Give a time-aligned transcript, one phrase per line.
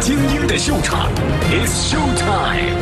[0.00, 1.10] 精英的秀场
[1.50, 2.76] ，It's Show Time。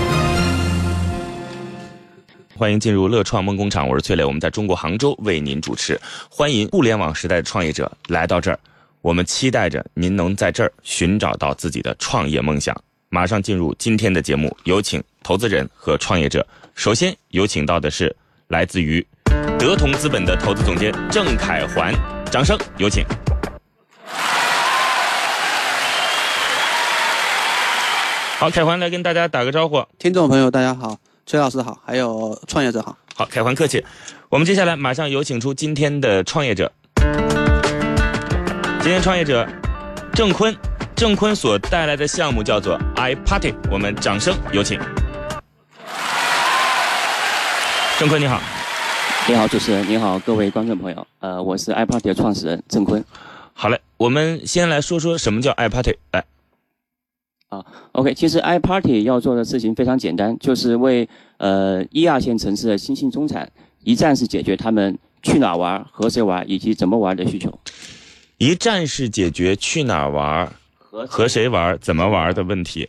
[2.57, 6.01] 欢迎进入乐创梦工厂，我是崔磊，我们在中国杭州为您主持。
[6.29, 8.59] 欢迎互联网时代的创业者来到这儿，
[9.01, 12.77] 我们期待着您能在这儿寻找到自己的创业梦想。
[13.09, 16.47] 马上进入今天的节目，有请投资人和创业者。
[16.75, 18.15] 首先有请到的是
[18.49, 19.05] 来自于
[19.59, 21.93] 德同资本的投资总监郑凯环，
[22.31, 23.05] 掌声有请。
[28.43, 29.87] 好，凯环来跟大家打个招呼。
[30.01, 32.99] 听众朋友，大家好，崔老师好，还有创业者好。
[33.15, 33.87] 好，凯环客气。
[34.29, 36.73] 我们接下来马上有请出今天的创业者。
[38.81, 39.47] 今天创业者
[40.13, 40.53] 郑坤，
[40.97, 44.77] 郑坤所带来的项目叫做 iParty，我们掌声有请。
[47.97, 48.41] 郑坤你好，
[49.29, 53.05] 你好，主持人，你好，各位观众朋友，呃，我是 iParty 的创始人郑坤。
[53.53, 55.95] 好嘞，我们先来说说什么叫 iParty。
[56.11, 56.25] 来，
[57.53, 63.53] 啊，OK，其实 iParty 要做的事情非常简单，就是为呃一二线城市的新兴中产
[63.85, 67.53] 一站式解决他们去哪玩、和谁玩以及怎么玩的需求。
[68.39, 72.89] 一站式解决去哪玩、和和谁玩、怎么玩的问题。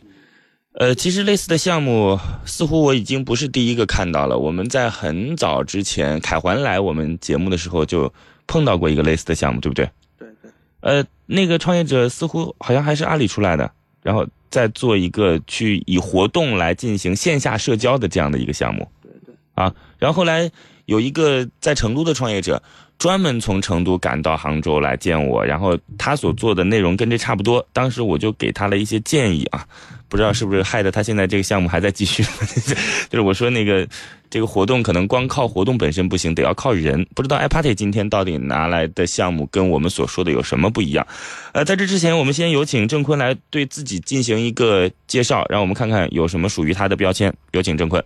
[0.72, 4.38] 呃，其实类似的项目，似乎我已经不是第一个看到了。
[4.38, 8.10] 我们在很早之前，凯环来我们节目的时候就
[8.46, 9.88] 碰到过一个类似的项目，对不对？
[10.18, 13.70] 对对，呃，那个创业者似乎好像还是阿里出来的，
[14.02, 18.88] 然后再做一个去以活动来进行线下社交的这样的一个项目。
[19.02, 20.48] 对对，啊，然后后来
[20.84, 22.62] 有一个在成都的创业者，
[22.96, 29.66] 专门从成都赶到杭州来见我，然后他所做的内容跟这差不多，当时我就给他了一些建议啊，
[30.08, 32.22] 不知道是不是害得他现在这个项目还在继续，
[33.10, 33.86] 就是我说那个
[34.30, 41.06] 这个活动可能光靠活动本身不行，得要靠人，不知道 iParty 今天到底拿来的项目跟我们所说的有什么不一样？
[41.52, 47.32] 呃，在这之前，我们先有请郑坤来对自己进行一个介绍，让我们看看有什么属于他的标签。
[47.52, 48.02] 有请郑坤。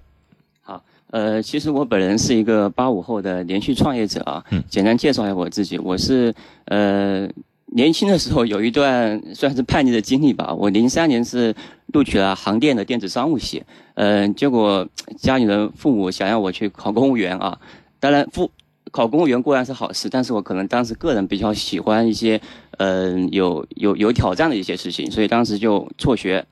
[0.63, 4.45] 好，呃，其实我本人是一个八五后的连续创业者啊。
[4.51, 6.35] 嗯简单介绍一下我自己，我是
[6.67, 7.29] 呃
[7.73, 10.55] 年轻的时候有一段算是叛逆的经历吧。
[10.55, 11.55] 我零三年是
[11.93, 13.63] 录取了杭电的电子商务系，
[13.95, 17.61] 嗯、结果家里人父母想要我去考公务员啊。
[18.01, 18.51] 当然，父
[18.91, 22.41] 考公务员固然是好事，但是我可能当时个人比较喜欢一些
[22.79, 26.45] 嗯、有有有挑战的一些事情，所以当时就辍学。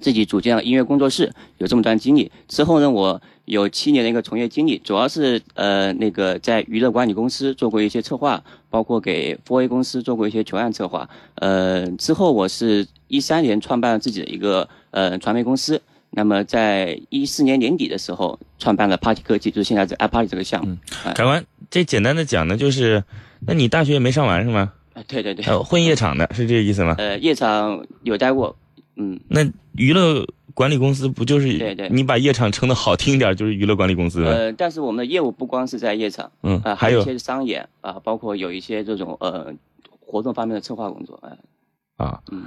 [0.00, 2.30] 自己组建了音乐工作室，有这么段经历。
[2.48, 11.08] 之后呢，我有七年的一个从业经历，主要是呃那个在娱乐管理公司做过一些策划，包括给 4A 公司做过一些球案策划。
[11.34, 15.80] 呃，之后我是一三年创办了自己的一个呃传媒公司。
[16.12, 20.76] 那么在一四年年底的时候，创办了 Party 科技，就是现在这 iParty 这个项目。
[21.14, 23.04] 凯完，这简单的讲呢，就是，
[23.46, 24.72] 那你大学也没上完是吗？
[24.92, 26.96] 啊，对对对，呃，混夜场的是这个意思吗？
[26.98, 28.56] 呃，夜场有待过，
[28.96, 31.88] 嗯，那娱乐管理公司不就是对对。
[31.90, 34.24] 你把夜场称的好听一点，就是娱乐管理公司？
[34.24, 37.00] 呃，但是我们的业务不光是在夜场，嗯，呃，还有？
[37.00, 39.54] 一些商演啊、包括有一些这种呃
[39.98, 42.44] 活动方面的策划工作，呃，啊，嗯。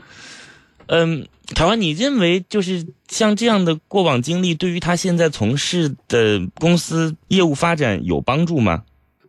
[0.87, 8.83] 嗯，台湾，你认为就是像这样的过往经历，对于他现在从事的公司业务发展有帮助吗？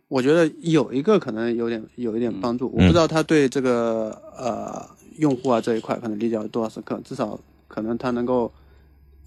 [0.09, 4.85] 我觉得有一个可能有点有一点帮助，我不知道他对这个呃
[5.17, 8.51] 用户啊这一块可能理解了多少时刻，至少可能他能够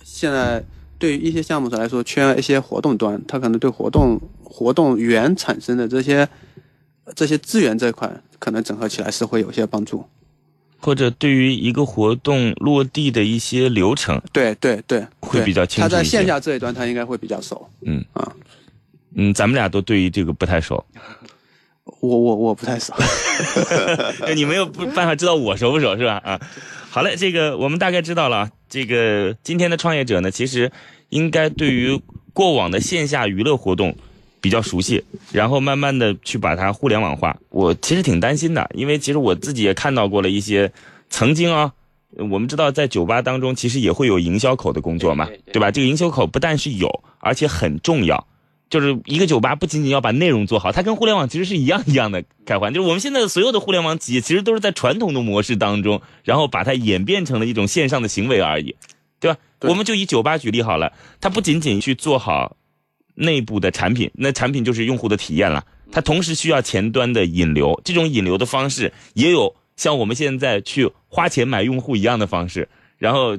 [0.02, 0.64] 现在
[0.98, 6.28] 对于一些项目来说缺一些活动端，他可能对活动活动源产生的这些
[7.14, 10.04] 这些资源这一块，可能整合起来是会有些帮助。
[10.80, 17.68] 或者对于一个活动落地的一些流程，对对对，会比较清楚他在线下这一端，他应该会比较熟。
[17.80, 18.32] 嗯啊，
[19.16, 20.84] 嗯，咱们俩都对于这个不太熟，
[22.00, 22.92] 我我我不太熟。
[24.26, 26.20] 就你没有不办法知道我熟不熟是吧？
[26.24, 26.40] 啊，
[26.90, 28.50] 好嘞，这个我们大概知道了啊。
[28.68, 30.70] 这个今天的创业者呢，其实
[31.08, 32.00] 应该对于
[32.32, 33.96] 过往的线下娱乐活动
[34.40, 37.36] 比较熟悉，然后慢慢的去把它互联网化。
[37.50, 40.72] 我其实挺担心的，因为其实我自己也看到过了一些
[41.10, 41.72] 曾经啊。
[42.16, 45.70] 呃我们知道，在酒吧当中，其实也会有营销口的工作嘛，对吧？
[45.70, 48.26] 这个营销口不但是有，而且很重要。
[48.70, 52.74] 就是一个酒吧不仅仅要把内容做好，它跟互联网其实是一样一样的改换。
[52.74, 58.76] 就是我们现在的所有的互联网企业，其实都是在传统的模式当中，然后把它演变成了一种线上的行为而已，
[59.20, 59.38] 对吧？
[59.58, 62.56] 对我们就以酒吧举例好了，它不仅仅去做好
[63.14, 72.68] 内部的产品，那产品就是用户的体验了，它同时需要前端的引流，这种引流的方式也有像我们现在去花钱买用户一样的方式，
[72.98, 73.38] 然后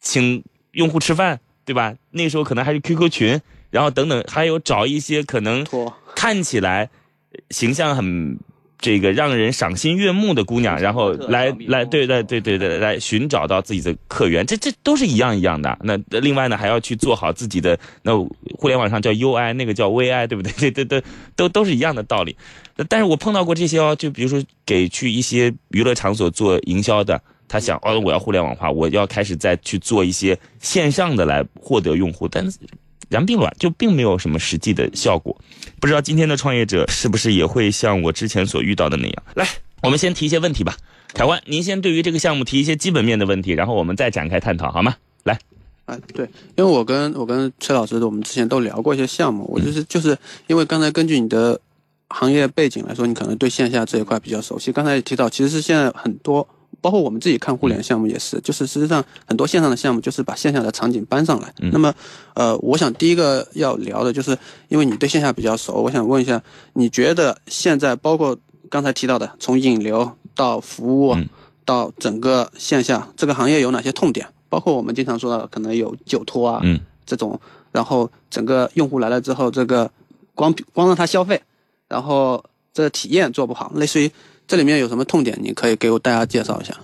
[0.00, 1.94] 请用户吃饭，对吧？
[2.10, 3.40] 那时候可能还是 QQ 群，
[3.74, 5.66] 然后等等，还有找一些可能
[6.14, 6.88] 看起来
[7.50, 8.38] 形象很
[8.78, 15.76] 这个让人赏心悦目的姑娘，然后来来，对对对对对，来寻找到自己的客源，这这都是一样一样的。
[15.82, 18.16] 那另外呢，还要去做好自己的，那
[18.56, 20.52] 互联网上叫 UI，那个叫 VI，对不对？
[20.70, 21.02] 对对对
[21.34, 22.36] 都都是一样的道理。
[22.88, 32.58] 但是我碰到过这些哦，就比如说给去一些娱乐场所做营销的，他想哦，我要互联网化，我要开始再去做一些线上的来获得用户，但是。
[33.10, 35.36] 然并卵，就并没有什么实际的效果。
[35.78, 39.22] 不知道今天的创业者是不是也会像我之前所遇到的那样？
[39.34, 39.46] 来，
[39.82, 40.74] 我们先提一些问题吧。
[41.12, 44.96] 凯欢，您先对于这个项目提一些基本面的问题，然后我们再展开探讨，好吗？
[45.22, 45.38] 来，
[45.84, 46.24] 啊，对，
[46.56, 50.16] 因为我跟我跟崔老师，我们之前都聊过一些项目，我就是就是
[50.48, 51.60] 因为刚才根据你的
[52.08, 54.72] 行业背景来说，你可能对线下这一块比较熟悉。
[54.72, 56.48] 刚才也提到，其实是现在很多。
[56.84, 61.50] 包括我们自己看互联项目也是，就是实际上很多线上的项目就是把线下的场景搬上来。
[61.72, 61.94] 那么，
[62.34, 64.36] 呃，我想第一个要聊的就是，
[64.68, 66.42] 因为你对线下比较熟，我想问一下，
[66.74, 68.36] 你觉得现在包括
[68.68, 71.16] 刚才提到的，从引流到服务
[71.64, 74.28] 到整个线下这个行业有哪些痛点？
[74.50, 76.60] 包括我们经常说的可能有酒托啊
[77.06, 77.40] 这种，
[77.72, 79.90] 然后整个用户来了之后，这个
[80.34, 81.40] 光光让他消费，
[81.88, 82.44] 然后
[82.74, 84.12] 这个体验做不好，类似于。
[84.46, 85.38] 这里面有什么痛点？
[85.40, 86.74] 你可以给我大家介绍一下。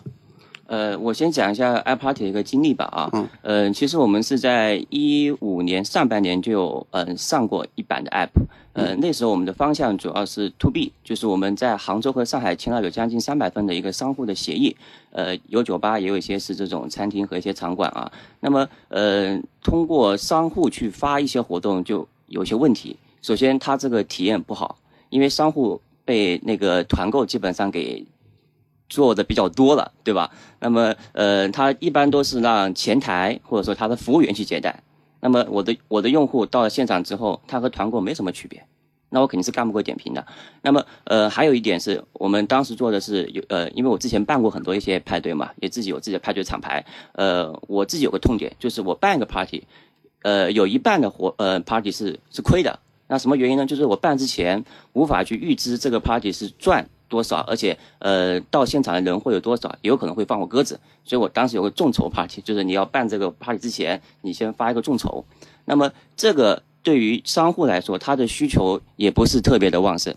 [0.66, 2.84] 呃，我先讲一下 iParty 的一个经历吧。
[2.86, 8.28] 啊，嗯，呃，其实我们是在一五年上半年就有嗯上过一版的 App。
[8.72, 14.76] 呃，那时候我们的方向主要是 To B，就是我们在杭州和上海签了有将近三百份的一个商户的协议。
[15.10, 18.10] 呃，有酒吧，也有一些是这种餐厅和一些场馆啊。
[18.38, 22.96] 那么，呃，通过商户去发一些活动，就有些问题。
[23.22, 24.78] 首先，它这个体验不好，
[25.10, 25.80] 因为商户。
[26.10, 28.04] 被那个团购基本上给
[28.88, 30.32] 做的比较多了，对吧？
[30.58, 34.82] 那么，呃，他一般都是让前台或者说他的服务员去接待。
[35.20, 38.60] 那么，我的我的用户到了现场之后，他和团购没什么区别，
[39.08, 40.26] 那我肯定是干不过点评的。
[40.62, 46.84] 那么，呃，还有一点是我们当时做的是有呃，因为我之前办过很多一些派对嘛，也自己有自己的派对厂牌。
[47.12, 49.62] 呃，我自己有个痛点，就是我办一个 party，
[50.22, 52.80] 呃，有一半的活呃 party 是是亏的。
[53.10, 53.66] 那什么原因呢？
[53.66, 60.78] 就是我办之前无法去预知这个 party 是赚多少，而且呃到现场的人会有多少，也有可能会放我鸽子。
[61.04, 65.24] 所以我当时有个众筹 party，就是你要办这个 party 之前，你先发一个众筹。
[65.64, 70.14] 那么这个对于商户来说，他的需求也不是特别的旺盛，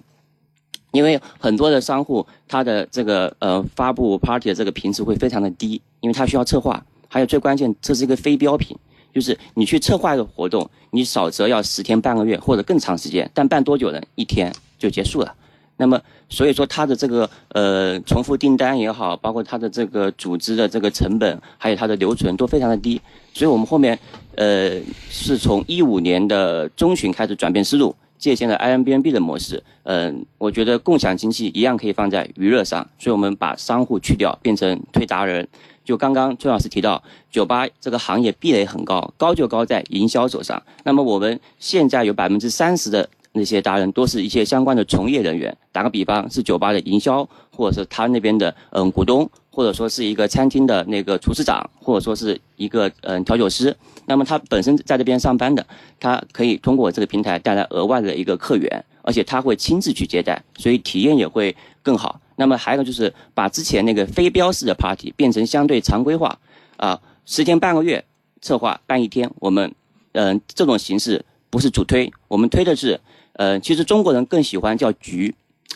[0.91, 8.77] 因为很多的商户他的这个呃发布 party 的这个频次会非常的低，因为他需要策划，还有最关键这是一个非标品。
[9.13, 14.01] 就是你去策划一个活动，你少则要十天半个月或者更长时间，但办多久呢？
[14.15, 15.33] 一天就结束了。
[15.75, 15.99] 那么，
[16.29, 23.01] 所以说它的这个呃重复订单也好，包括它的这个组织的这个成本，还有它的留存都非常的低。
[23.33, 23.97] 所以我们后面
[24.35, 24.79] 呃
[25.09, 29.61] 是从一五年的中旬开始转变思路，借鉴了 i m b n b 的模式。
[29.83, 35.45] 嗯，我觉得共享经济一样可以放在娱乐上，所以我们把商户去掉，变成推达人。
[35.83, 40.63] 就刚刚崔老师提到，酒吧这个行业壁垒很高，高就高在营销手上。
[40.85, 45.53] 那么我们现在有百分之三十的那些达人，都是一些相关的从业人员。
[45.73, 53.75] 打个比方，是酒吧的营销，或者是他那边的嗯股东，或者说是一个餐厅的那个厨师长，或者说是一个嗯调酒师。
[54.07, 55.63] 那么他本身在这边上班的，
[55.99, 62.19] 他可以通过这个平台带来额外的一个客源，而且他会亲自去接待，所以体验也会更好。
[62.35, 66.39] 那么还有一个就是把之前那个非标式的 party 变成相对常规化，
[66.77, 68.03] 啊，十天半个月
[68.41, 69.71] 策划办一天，我们，
[70.13, 72.99] 嗯，这种形式不是主推，我们推的是，
[73.33, 75.35] 呃，其实中国人更喜欢叫局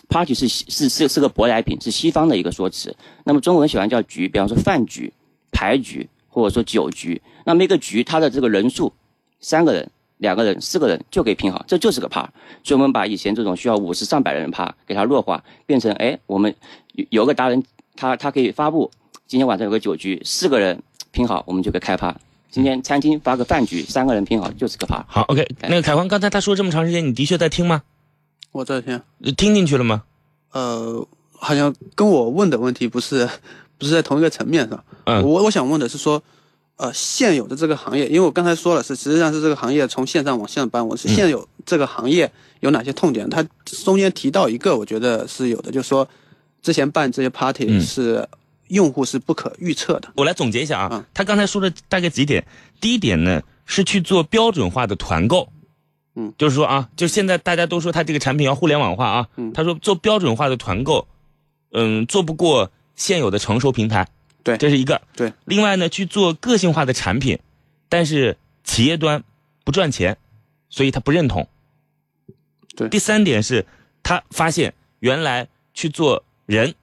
[0.10, 2.96] ，party 是是是是个舶来品，是西方的一个说辞。
[3.24, 5.12] 那么中国人喜欢叫局，比方说饭局、
[5.52, 8.94] 牌局或者说酒局，那么一个局它的这个人数
[9.40, 9.90] 三个人。
[10.20, 12.22] 两个人、四个人就可以拼好，这就是个趴。
[12.64, 16.56] 所以我们把以前这种需要五十、上百人的趴给它弱化，变成哎，我们
[16.94, 17.64] 有有个达人，
[17.96, 18.90] 他他可以发布
[19.28, 22.18] 今天晚上有个酒局，四个人拼好，我们就可以开趴。
[22.50, 25.06] 今天餐厅发个饭局，三个人拼好就是个趴。
[25.08, 25.48] 好，OK。
[25.62, 27.84] 那个凯欢刚才他说这么长时间，你的确在听吗？
[28.58, 29.02] 我在听。
[29.38, 30.04] 听进去了吗？
[30.52, 33.30] 呃，好像跟我问的问题不是
[33.78, 34.84] 不是在同一个层面上。
[35.06, 35.24] 嗯。
[35.24, 36.22] 我我想问的是说。
[36.80, 40.88] 呃，现有的这个行业，因为我刚才说了是，实际上是这个行业从线上往线上搬。
[40.88, 43.28] 我是现有这个行业有哪些痛点？
[43.32, 46.08] 它中间提到一个，我觉得是有的，就是说
[46.62, 48.30] 之前办这些 party 是
[48.68, 50.10] 用户是不可预测的。
[50.16, 52.46] 我来总结一下啊，他刚才说的大概几点。
[52.80, 55.50] 第一点呢是去做标准化的团购，
[56.20, 61.08] 嗯，就是说啊，就现在大家都说他这个产品要互联网化啊，他说做标准化的团购，
[61.72, 64.08] 嗯，做不过现有的成熟平台。
[64.42, 65.00] 对，这是一个。
[65.16, 67.38] 对，另外呢，去做个性化的产品，
[67.88, 69.24] 但是企业端
[69.64, 70.18] 不赚钱，
[70.70, 71.48] 所以他不认同。
[72.76, 72.90] 对。
[72.90, 73.68] 第三点是，
[74.02, 76.74] 他发现原来去做人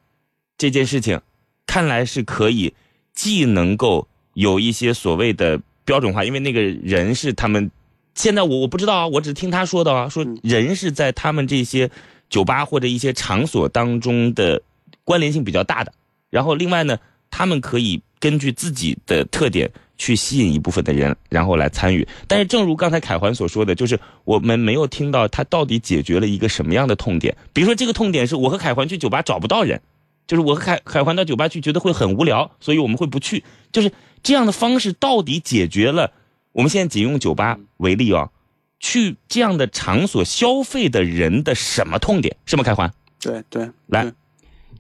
[0.57, 1.21] 这件事情，
[1.67, 2.73] 看来是可以
[3.13, 7.69] 既能够有一些所谓的标准化，因为那个人是他们
[8.15, 11.91] 现在我我不知道啊，我只是听他说的啊，说人是在他们这些
[12.31, 14.63] 酒吧或者一些场所当中的
[15.05, 15.93] 关联性比较大的。
[16.31, 16.99] 然后另外呢，
[17.31, 22.07] 他们可以根据自己的特点去吸引一部分的人，然后来参与。
[22.27, 27.37] 但是正如刚才凯环所说的，就是我们没有听到他到底解决了一个什么样的痛点。
[27.53, 29.81] 比如说这个痛点是我和凯环去酒吧找不到人，
[30.27, 33.45] 就是我和凯凯环到酒吧去觉得会很无聊，所以我们会不去。
[33.73, 33.93] 就是
[34.23, 36.11] 这样的方式到底解决了
[36.55, 38.31] 我们现在仅用酒吧为例啊，
[38.79, 42.37] 去这样的场所消费的人的什么痛点？
[42.47, 42.63] 是吗？
[42.63, 42.91] 开环？
[43.21, 44.13] 对对，来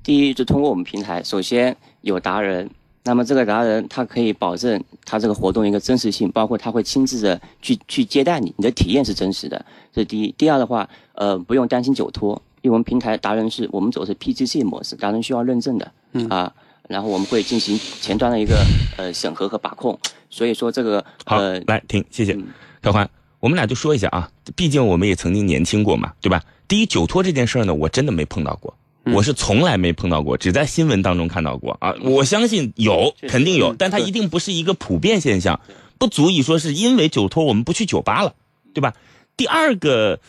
[0.04, 2.70] 第一，就通过我们平台，首先有达人，
[3.02, 10.32] 那么这个达人他可以保证他这个活动一个真实性，包括他会亲自的去去接待你，你的体验是真实的，这是第一。
[10.38, 16.54] 第二的话，呃，不用担心酒托，因为我们平台达人是我们走的是 PGC 模式，达人需要认证的，嗯啊，
[16.88, 18.64] 然后我们会进行前端的一个
[18.96, 19.98] 呃审核和把控，
[20.30, 22.46] 所以说这个好，呃来停，谢谢嗯
[22.82, 23.08] 凯环。
[23.40, 26.42] 我们俩就说一下啊，毕竟我们也曾经年轻过嘛，对吧？
[26.66, 28.74] 第一，酒托这件事儿呢，我真的没碰到过，
[29.04, 31.94] 我是从来没碰到过，只在新闻当中看到过啊。
[32.00, 35.60] 我相信有，肯定有嗯，但它一定不是一个普遍现象，
[35.98, 38.34] 不足以说是因为酒托我们不去酒吧了，
[38.72, 38.94] 对吧？
[39.36, 40.20] 第二个，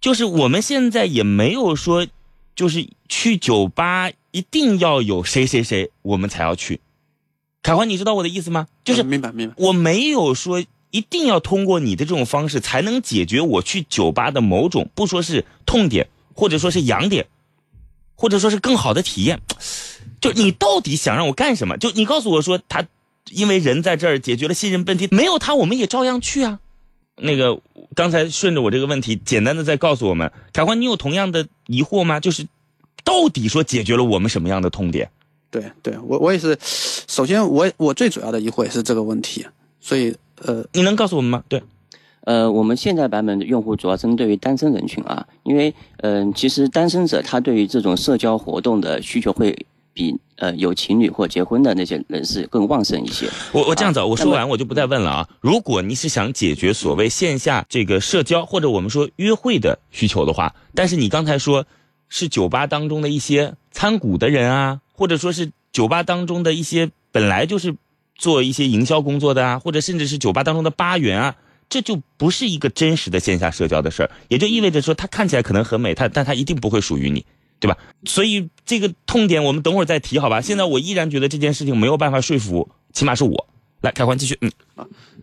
[0.00, 2.06] 就是我们现在也没有说，
[2.54, 6.80] 就是去酒吧一定要有谁谁谁，我们才要去。
[7.62, 8.66] 凯欢，你知道我的意思吗？
[8.82, 9.54] 就是嗯明白明白。
[9.58, 10.60] 我没有说
[10.90, 17.28] 一定要通过你的这种方式才能解决我去酒吧的某种不说是痛点，或者说是痒点，
[18.16, 19.40] 或者说是更好的体验。
[20.20, 21.78] 就你到底想让我干什么？
[21.78, 22.84] 就你告诉我说他
[23.30, 26.58] 因为人在这儿解决了信任问题，没有他我们也照样去啊。
[27.16, 27.60] 那个
[27.94, 32.18] 刚才顺着我这个问题，简单的再告诉我们，凯欢，你有同样的疑惑吗？
[32.18, 32.48] 就是
[33.04, 35.08] 到底说解决了我们什么样的痛点？
[35.50, 39.46] 对对，我我也是，首先我我最主要的疑惑也是这个问题，
[39.80, 41.44] 所以呃，你能告诉我们吗？
[41.48, 41.62] 对，
[42.22, 49.54] 呃，我们现在版本的用户主要针对于单身人群啊，因为嗯、其实单身者他对于这种社交活动的需求会
[49.92, 53.28] 比呃有情侣或结婚的那些人士更旺盛一些。
[53.52, 55.28] 我我这样子啊，我说完我就不再问了啊。
[55.40, 61.64] 如果你是想解决所谓线下这个社交或者我们说约会的需求的话，但是你刚才说
[62.14, 67.74] 是酒吧当中的一些参股的人啊，或者说是酒吧当中的一些本来就是
[68.14, 71.36] 做一些营销工作的啊，或者甚至是酒吧当中的吧员啊，
[71.68, 77.26] 这就不是一个真实的线下社交的事儿，也就意味着说它看起来可能很美，它但它一定不会属于你。
[77.60, 77.78] 对吧？
[78.04, 80.42] 所以这个痛点我们等会儿再提，好吧？
[80.42, 83.46] 现在我依然觉得这件事情没有办法说服，起码是我。
[83.80, 84.52] 来，开欢继续，嗯，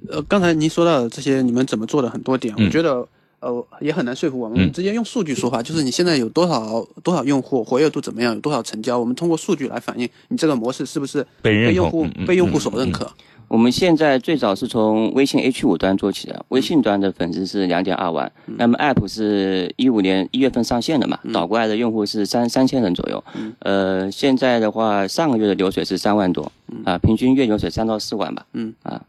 [0.10, 3.08] 呃，刚才您说到的这些你们怎么做的很多点，嗯我觉得
[3.42, 4.58] 呃也很难说服我们。
[4.58, 13.12] 嗯我们直接用数据说话，就是你现在有多少多少用户，活跃度怎么样，有多少成交，我们通过数据来反映你这个模式是不是被用户嗯嗯被用户嗯嗯所认可。
[13.48, 23.22] 我们现在最早是从微信 H 五端做起的，微信端的粉丝是两点二万，那么 App 是一五年一月份上线的嘛，导过来的用户是三三千人左右，
[23.60, 26.50] 呃，现在的话上个月的流水是三万多，
[26.86, 28.74] 啊，平均月流水三到四万吧，嗯。
[28.84, 29.02] 啊，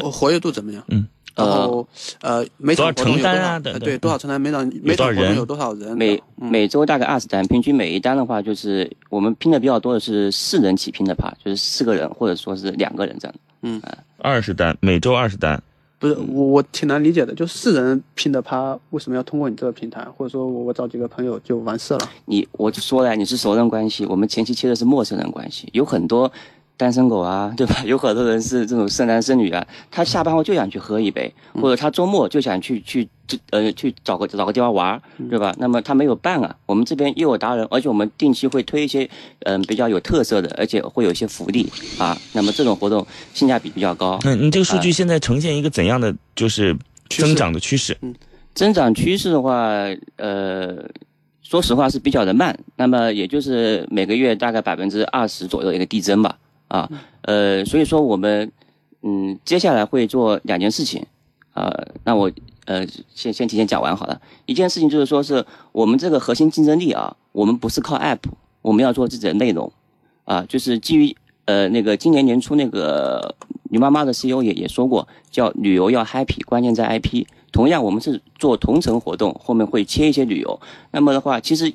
[0.00, 0.84] 活活跃度怎么样？
[0.88, 1.06] 嗯，
[1.36, 1.86] 然后
[2.22, 4.40] 呃，每场活动有多少承担啊对，多少承担？
[4.40, 5.96] 每场每多少人场活动有多少人？
[5.96, 13.40] 每嗯每周大概二十单，平均每一单的话就是我们拼的比较多的是四人起拼的趴，就是四个人或者说是两个人这样的。
[14.18, 15.62] 二十单，每周二十单，
[15.98, 22.10] 不是我我挺难理解的，就四人拼的趴为什么要通过你这个平台，或者说我我找几个朋友就完事了？
[22.24, 26.30] 你我就说了，你是熟人关系，我们前期切的是陌生人关系，有很多
[26.76, 27.82] 单身狗啊， 对吧？
[27.84, 35.54] 有很多人是这种剩男剩女啊，他下班后就想去喝一杯，或者他周末就想去去去呃去找个找个地方玩，对吧？
[35.58, 39.08] 那么他没有伴啊，我们这边又有达人，而且我们定期会推一些
[39.40, 41.66] 嗯、比较有特色的，而且会有一些福利
[41.98, 42.16] 啊。
[42.32, 44.18] 那么这种活动性价比比较高。
[44.24, 46.76] 那你这个数据现在呈现一个怎样的就是
[47.08, 47.96] 增长的趋势？
[48.54, 50.76] 增长趋势的话，呃，
[51.42, 56.88] 说实话是比较的慢，那么也就是每个月大概百分之二十左右的一个递增吧，啊，
[57.22, 58.50] 呃，所以说我们
[59.02, 61.04] 嗯接下来会做两件事情，
[61.52, 61.72] 啊、
[62.04, 62.30] 那我
[62.64, 64.20] 呃先先提前讲完好了。
[64.46, 68.18] 一件事情就是说是我们这个核心竞争力啊，我们不是靠 App，
[68.62, 69.72] 我们要做自己的内容，
[70.24, 73.34] 啊，就是基于呃那个今年年初那个
[73.70, 77.24] 驴妈妈的 CEO 也也说过，叫旅游要 happy，关键在 IP。
[77.52, 80.60] 同样，我们是做同城活动，后面会切一些旅游。
[80.90, 81.72] 那么的话，其实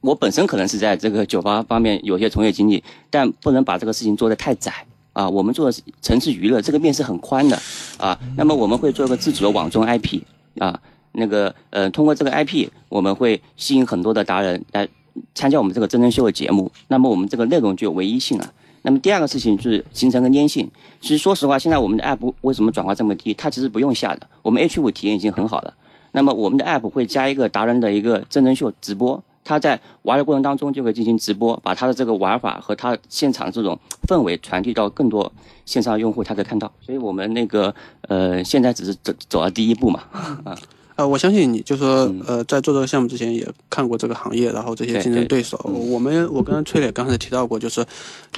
[0.00, 4.72] 我本身可能是在这个酒吧方面有些从业经历，但不能把这个事情做得太窄
[5.12, 5.28] 啊。
[5.28, 7.60] 我们做的是城市娱乐，这个面是很宽的
[7.98, 8.18] 啊。
[8.36, 10.20] 那么我们会做一个自主的网中 IP
[10.58, 10.80] 啊，
[11.12, 14.88] 那个呃，通过这个 IP，我们会吸引很多的达人来
[15.34, 18.52] 参加我们这个真人秀的节目，那么我们这个内容就有唯一性了。
[18.82, 20.70] 那么第二个事情就是形成个粘性。
[21.00, 23.34] 其实说实话，现在我们的 app 为什么转化这么低？
[23.34, 25.74] 它其实不用下的，我们 H 五体验已经很好了。
[26.12, 35.32] 那么我们的 app 会加一个达人的一个真人秀直播，他在玩的过程当中就会进行直播，把他的这个玩法和他现场这种氛围传递到更多
[35.64, 36.70] 线上用户，他可以看到。
[36.82, 40.02] 所以我们那个呃，现在只是走走了第一步嘛，
[40.44, 40.54] 啊。
[40.96, 45.56] 呃，我相信你，就说呃，在做这个项目之前也看过这个行业，然后这些竞争对手。
[45.64, 47.86] 我们我跟崔磊刚才提到过，就是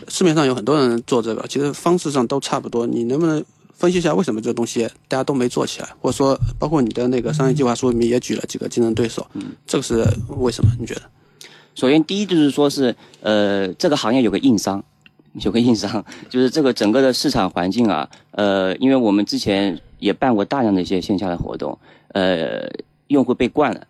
[0.07, 2.87] 市面上有很多人做这个，其实方式上都差不多。
[2.87, 3.43] 你能不能
[3.81, 5.89] 分析一下为什么这个东西大家都没做起来？
[6.03, 9.27] 或者说，包括你的那个商业计划书里面也举了几个竞争对手，
[9.67, 10.71] 这个是为什么？
[10.79, 11.03] 你觉得？
[11.75, 14.85] 首先，第一就是说是呃，这个行业有个硬伤，
[15.43, 21.79] 有个硬伤， 就是这个整个的市场环境啊，呃，因为我们之前也办过大量的一些线下的活动。
[22.09, 22.69] 呃，
[23.07, 23.87] 用户被惯了，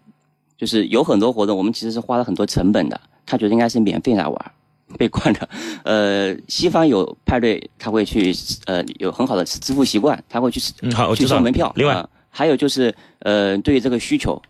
[0.57, 4.53] 就是有很多活动，我们其实是花了很多成本的，他觉得应该是免费来玩，
[4.99, 5.49] 被惯着。
[5.85, 8.33] 呃，西方有派对，他会去，
[8.67, 10.61] 呃，有很好的支付习惯，他会去
[10.95, 11.73] 好去收门票。
[11.77, 14.41] 另外，还有就是，呃，对于这个需求，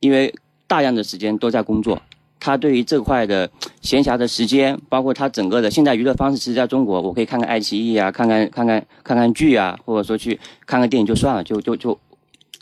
[0.00, 0.34] 因为
[0.66, 2.00] 大量的时间都在工作，
[2.40, 11.98] 他对于这块的闲暇的时间，包括他整个的现在娱乐方式，其实在中国，我可以看看爱奇艺啊，看看看看看看剧啊，或者说去看看电影就算了，就就就，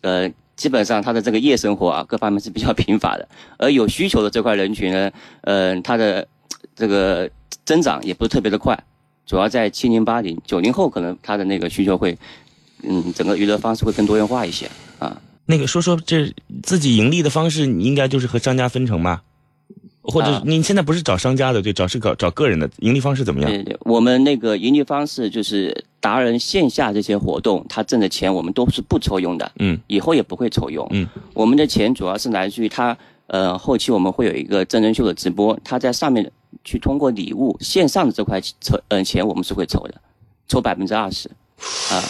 [0.03, 0.31] 呃。
[0.57, 3.29] 基本上他的这个夜生活啊，各方面是比较 贫乏的，
[3.59, 5.11] 而有需求的这块人群呢，
[5.43, 6.27] 呃，他的
[6.75, 7.31] 这个
[7.65, 8.79] 增长也不是特别的快，
[9.27, 12.17] 主要在七零八零九零后，可能他的那个需求会，
[12.83, 14.69] 嗯，整个娱乐方式会更多元化一些
[14.99, 15.21] 啊。
[15.47, 16.33] 那个说说这
[16.63, 19.23] 自己盈利的方式，你应该就是和商家分成吧？
[20.09, 23.51] 或者你现在不是找商家的，对，找是搞找个人的盈利方式怎么样？
[23.51, 32.97] 对对，我们那个盈利方式就是达人线下这些活动，他挣的钱我们都是不抽佣的，嗯，以后也不会抽佣，嗯，我们的钱主要是来自于他，
[33.27, 36.31] 呃，后期我们会有一个真人秀的直播，他在上面
[36.65, 39.95] 去通过礼物线上的这块抽，嗯，钱我们是会抽的，
[40.49, 41.31] 抽百分之二十，
[41.91, 42.03] 啊。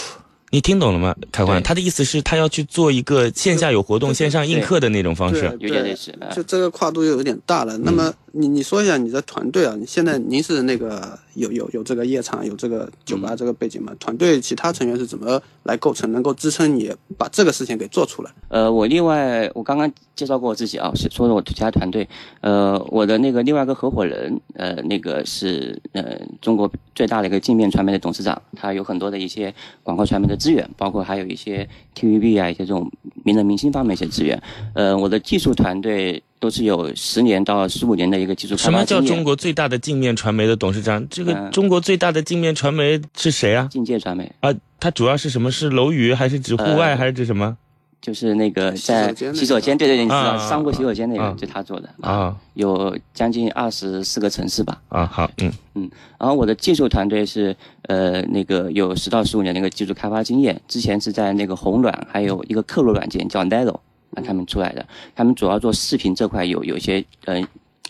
[0.50, 1.60] 你听懂了吗，开欢？
[1.60, 6.16] 他的意思是，他要去做一个线下有活动、线上映客的那种方式，有点类似。
[6.32, 7.76] 就这个跨度又有点大了。
[7.78, 9.74] 那么，你你说一下你的团队啊？
[9.78, 13.92] 你现在您是那个有有有这个夜场、有这个酒吧这个背景吗？
[13.98, 18.30] 团队其他成员是怎么来构成，能够支撑你把这个事情给做出来？
[18.48, 22.08] 呃，我另外我刚刚介绍过我自己啊，是说的我其他团队。
[22.40, 30.36] 呃，我的那个另外一个合伙人，呃，那个是呃中国最大的一个镜面传媒的董事长，他有很多的一些广告传媒的。
[30.36, 32.92] 资源包括还有一些 TVB 啊，一些这种
[33.24, 34.40] 名人明星方面一些资源。
[34.74, 38.56] 呃，我的技术团队都是有十年到十五年的一个技术。
[38.56, 41.06] 什么叫中国最大的镜面传媒的董事长？
[41.08, 43.68] 这个中国最大的镜面传媒是谁啊？
[43.70, 45.50] 境界传媒啊，它主要是什么？
[45.50, 47.56] 是楼宇还是指户外还是指什么？
[47.98, 54.80] 就是那个在洗手间，对对对，你知道商务洗手间那个，就他做的啊，有将近二十四个城市吧。
[54.90, 55.90] 啊，好，嗯嗯。
[56.20, 57.56] 然后我的技术团队是
[57.88, 63.80] 呃那个有十到十五年那个技术开发经验，之前是在那个红软还有一个刻录软件叫 Nero
[64.14, 67.42] 啊，他们出来的，他们主要做视频这块有有一些呃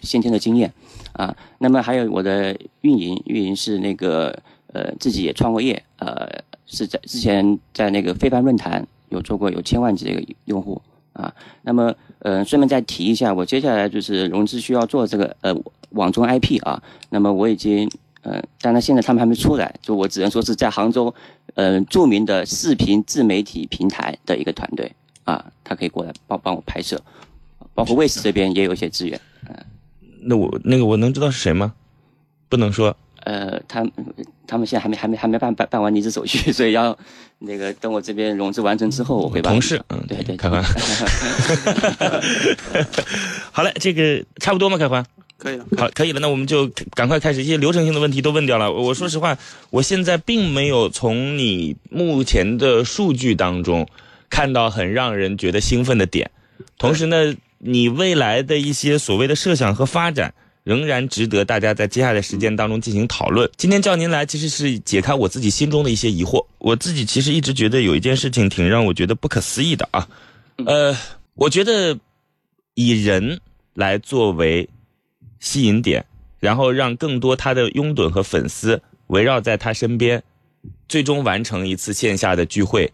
[0.02, 0.72] 先天的经验
[1.12, 1.36] 啊。
[1.58, 4.36] 那么还有我的运营，运营是那个
[4.72, 6.28] 呃自己也创过业，呃
[6.66, 8.86] 是在之前在那个非凡论坛。
[9.08, 15.56] 有做过有千万级的一个用户啊，那么呃，顺便再提一下，我接下来就是融资需要做这个呃
[15.90, 17.88] 网中 IP 啊，那么我已经
[18.22, 21.14] 呃，但是现在他们还没出来，就我只能说是在杭州，
[21.54, 24.90] 呃，著名的视频自媒体平台的一个团队
[25.26, 26.98] 啊，他可以过来帮帮我拍摄，
[27.74, 29.54] 包括卫视这边也有一些资源，嗯，
[30.22, 31.74] 那我那个我能知道是谁吗？
[32.48, 32.96] 不能说。
[33.24, 33.84] 呃，他
[34.46, 36.96] 他们现在还没还没还没办办办完离职手续， 所以要
[37.40, 40.62] 那个等我这边融资完成之后，我会把同事，嗯，对对，开欢，
[43.50, 44.78] 好嘞，这个差不多吗？
[44.78, 45.04] 开欢，
[45.38, 48.72] 可以了，好，可以了，那我们就赶快开始，一些流程性的问题都问掉了。
[48.72, 49.36] 我说实话，
[49.70, 53.88] 我现在并没有从你目前的数据当中
[54.30, 56.30] 看到很让人觉得兴奋的点，
[56.78, 60.34] 同时呢，你未来的一些所谓的设想和发展。
[60.66, 63.48] 仍然值得大家在接下来的时间当中进行讨论。
[63.56, 66.44] 今天叫您来，其实是解开我自己心中的一些疑惑。
[66.58, 70.08] 我自己其实一直觉得有一件事情挺让我觉得不可思议的啊，
[70.64, 70.96] 呃，
[71.36, 71.96] 我觉得
[72.74, 73.40] 以人
[73.74, 74.68] 来作为
[75.38, 76.04] 吸引点，
[76.40, 80.20] 然后让更多他的拥趸和粉丝围绕在他身边，
[80.88, 82.92] 最终完成一次线下的聚会，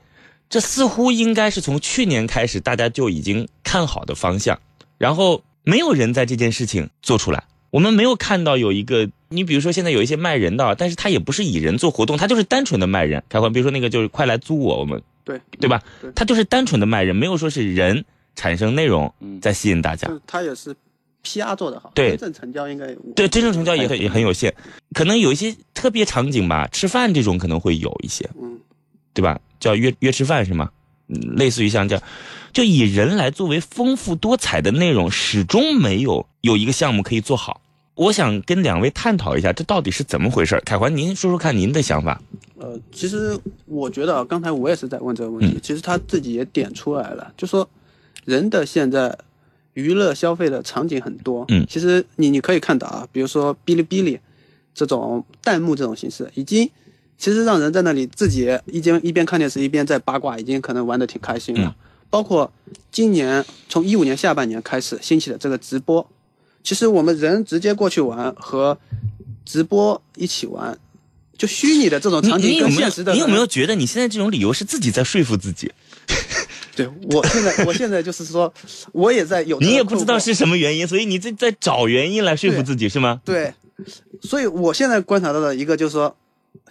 [0.52, 4.60] 这似乎应该是从去年开始大家就已经看好的方向，
[4.98, 7.44] 然后没有人在这件事情做出来。
[7.70, 13.24] 我们没有看到有一个，你比如说现在有一些卖人的，但是他也不是以人做活动，他就是单纯的卖人。
[13.30, 15.82] 开欢，比如说那个就是快来租我，我们对对吧？
[16.14, 18.04] 他就是单纯的卖人，没有说是人
[18.36, 19.10] 产生内容
[19.40, 20.06] 在吸引大家。
[20.26, 20.76] 他也是
[21.24, 24.54] PR 做得好，对真正成交应该对，真正成交也很也很有限，
[24.92, 28.60] 可能有一些特别场景吧，吃饭这种可能会有一些，嗯，
[29.14, 29.40] 对吧？
[29.61, 30.70] 叫约约吃饭是吗？
[31.09, 32.03] 嗯，类似于像这样，
[32.53, 37.61] 就以人来作为丰富多彩的内容，始终没有有一个项目可以做好。
[37.94, 40.61] 我想跟两位探讨一下，这到底是怎么回事？
[40.64, 42.22] 凯环，您说说看您的想法。
[42.59, 47.68] 呃，其实我觉得啊，刚才我也是在问这个问题，嗯其实他自己也点出来了，就说
[48.25, 49.16] 人的现在
[49.75, 54.18] 娱乐消费的场景很多，嗯其实你你可以看到啊，比如说哔哩哔哩
[54.72, 56.70] 这种弹幕这种形式，已经
[57.22, 61.72] 其实让人在那里自己一边一边看电视一边在八卦，已经可能玩的挺开心了。
[62.11, 62.52] 包括
[62.90, 66.04] 今年从一五年下半年开始兴起的这个直播，
[66.64, 68.76] 其实我们人直接过去玩和
[69.44, 70.76] 直播一起玩，
[71.38, 75.70] 就虚拟的这种场景跟现实的，你有没有觉得你现在这种理由是自己在说服自己？
[76.74, 78.52] 对我现在，我现在就是说，
[78.90, 83.20] 我也在有你也不知道是什么原因，所以你在在找原因来说服自己是吗？
[83.24, 83.54] 对，
[84.22, 86.16] 所以我现在观察到的一个就是说，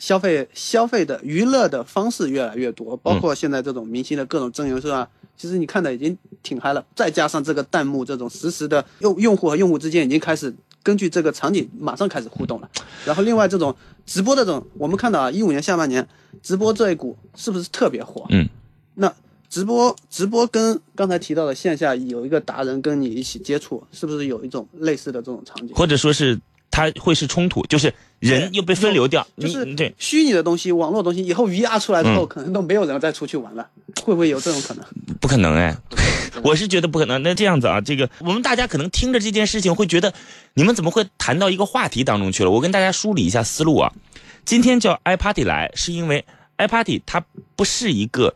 [0.02, 12.70] 消费消费的娱乐的方式越来越多，包括现在这种明星的各种真人秀啊，其实你看的已经挺嗨了，再加上这个弹幕这种实时的用用户和用户之间已经开始根据这个场景马上开始互动了，
[13.06, 13.76] 然后另外这种
[14.08, 16.06] 直播的这种，我们看到啊，一五年下半年
[16.42, 18.26] 直播这一股是不是特别火？
[18.30, 18.50] 嗯，
[18.96, 19.14] 那
[19.50, 25.76] 直播直播跟刚才提到的线下有一个达人跟你一起接触，是不是有一种类似的这种场景？
[25.76, 26.40] 或者说是
[26.72, 29.28] 它会是冲突，就是人又被分流掉。
[29.38, 33.68] 就是你对，虚拟的东西、网络东西，以后 VR 出来之后，嗯可能都没有人再出去玩了，
[34.02, 34.86] 会不会有这种可能？
[35.20, 35.76] 不可能哎，
[36.44, 37.22] 我是觉得不可能。
[37.22, 40.14] 那这样子啊，这个我们大家可能听着这件事情会觉得，
[40.54, 42.50] 你们怎么会谈到一个话题当中去了？
[42.50, 43.92] 我跟大家梳理一下思路啊。
[44.46, 46.26] 今天叫 iParty 来，是因为
[46.58, 47.24] iParty 它
[47.56, 48.34] 不是一个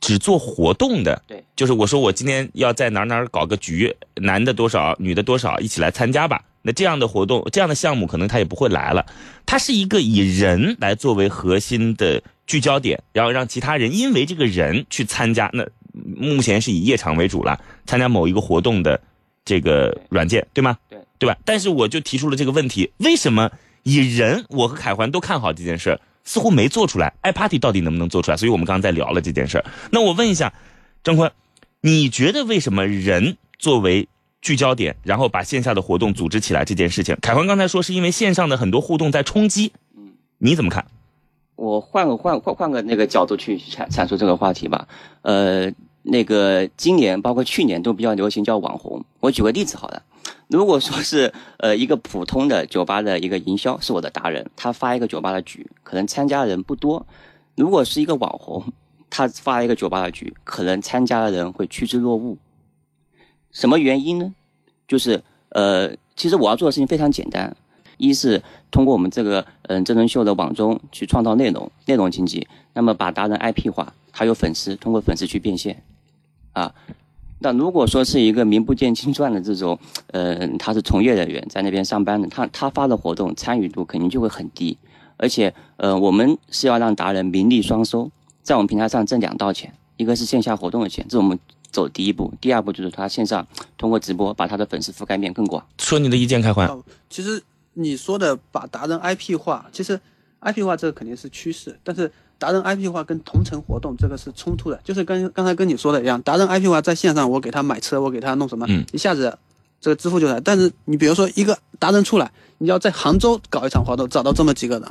[0.00, 6.42] 只做活动的，对，就是我说我今天要在哪哪儿搞个局，男的多少，女的多少，一起来参加吧。
[6.66, 9.06] 那这样的活动，这样的项目可能他也不会来了。
[9.46, 15.48] 它是一个以人来作为核心的聚焦点，然后让其他人因为这个人去参加。
[15.52, 15.64] 那
[16.16, 19.00] 目前是以夜场为主了，参加某一个活动的
[19.44, 20.76] 这个软件，对吗？
[20.90, 21.38] 对，对吧？
[21.44, 23.52] 但是我就提出了这个问题：为什么
[23.84, 28.36] 以人，我和凯环都看好这件事儿，似乎没做出来？iParty 到底能不能做出来？
[28.36, 29.64] 所以我们刚才在聊了这件事儿。
[29.92, 30.52] 那我问一下，
[31.04, 31.30] 张坤，
[31.80, 34.08] 你觉得为什么人作为
[34.40, 37.16] 聚焦点，然后把线下的活动组织起来这件事情？
[37.20, 40.86] 凯文刚才说是因为线上的很多互动在冲击，嗯你怎么看？
[41.56, 44.86] 我换个换换换个那个角度去阐阐述这个话题吧。
[45.22, 45.72] 呃，
[46.02, 49.02] 那个今年包括去年都比较流行叫网红。
[49.20, 50.02] 我举个例子好了，
[50.48, 57.04] 如果说是呃一个普通的酒吧的一个营销是我的达人，他发一个酒吧的局，可能参加的人不多。
[57.56, 58.62] 如果是一个网红，
[59.08, 62.36] 他发一个酒吧的局，可能参加的人会趋之若鹜。
[63.56, 64.34] 什么原因呢？
[64.86, 67.56] 就是呃，其实我要做的事情非常简单，
[67.96, 75.82] 一是通过我们这个嗯、真人秀的网中去创造内容，内容经济，那么把达人 IP 化，他有粉丝，通过粉丝去变现，
[76.52, 76.74] 啊，
[77.38, 84.76] 那如果说是一个名不见经传的这种，呃，他是从业人员在那边上班的，他他发的活动参与度肯定就会很低，
[85.16, 88.10] 而且呃，我们是要让达人名利双收，
[88.42, 91.38] 在我们平台上挣两道钱，一个是线下活动的钱，这是我们
[91.76, 95.62] 走第一步，第二步就是他线上通过直播把他的粉丝覆盖面更广。
[95.78, 96.66] 说你的意见，开环。
[96.66, 97.42] 哦，其实
[97.74, 100.00] 你说的把达人 IP 化，其实
[100.40, 109.38] IP 化这个肯定是趋势，但是达人 IP 化跟同城活动这个是冲突的，就是跟刚才跟你说的一样，达人 IP 化在线上我给他买车，我给他弄什么，嗯一下子
[109.78, 114.88] 这个支付就来，但是你比如说一个达人出来，你要在杭州搞一场活动，找到这么几个人，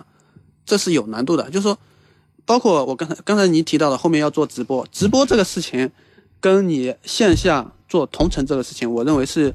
[0.67, 1.75] 这是有难度的，就是说。
[2.47, 5.89] 包括我刚才刚才您提到的，后面要做直播，直播这个事情，
[6.45, 9.51] 跟你线下做同城这个事情，我认为是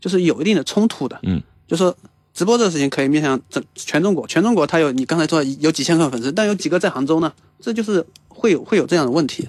[0.00, 1.18] 就是有一定的冲突的。
[1.24, 1.92] 嗯，就说
[2.32, 7.32] 直播这个事情可以面向整全中国，全中国它有你刚才说有几千个粉丝，但有几个在杭州呢？
[7.60, 9.48] 这就是会有会有这样的问题。